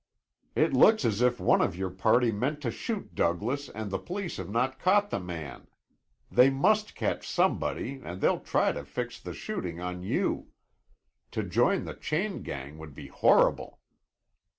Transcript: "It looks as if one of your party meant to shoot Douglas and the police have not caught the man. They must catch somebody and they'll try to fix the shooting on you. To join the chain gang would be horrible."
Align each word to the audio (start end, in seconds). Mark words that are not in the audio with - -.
"It 0.55 0.73
looks 0.73 1.05
as 1.05 1.21
if 1.21 1.39
one 1.39 1.61
of 1.61 1.75
your 1.75 1.91
party 1.91 2.31
meant 2.31 2.59
to 2.61 2.71
shoot 2.71 3.13
Douglas 3.13 3.69
and 3.69 3.91
the 3.91 3.99
police 3.99 4.37
have 4.37 4.49
not 4.49 4.79
caught 4.79 5.11
the 5.11 5.19
man. 5.19 5.67
They 6.31 6.49
must 6.49 6.95
catch 6.95 7.27
somebody 7.29 8.01
and 8.03 8.19
they'll 8.19 8.39
try 8.39 8.71
to 8.71 8.83
fix 8.83 9.19
the 9.19 9.35
shooting 9.35 9.79
on 9.79 10.01
you. 10.01 10.47
To 11.33 11.43
join 11.43 11.85
the 11.85 11.93
chain 11.93 12.41
gang 12.41 12.79
would 12.79 12.95
be 12.95 13.09
horrible." 13.09 13.79